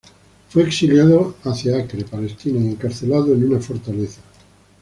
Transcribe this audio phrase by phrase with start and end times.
[0.49, 4.19] Fue exiliado hacia Acre, Palestina y encarcelado en una fortaleza.